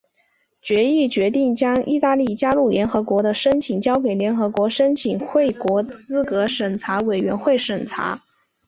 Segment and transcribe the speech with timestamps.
[0.63, 8.19] 决议决定将意大利加入联合国的申请交给联合国申请入会国资格审查委员会审查。